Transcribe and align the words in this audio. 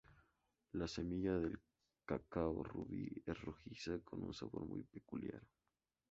La 0.73 0.87
semilla 0.87 1.37
del 1.37 1.59
cacao 2.07 2.63
"ruby" 2.63 3.21
es 3.23 3.39
rojiza, 3.39 3.99
con 3.99 4.23
un 4.23 4.33
sabor 4.33 4.65
muy 4.65 4.81
peculiar. 4.81 5.43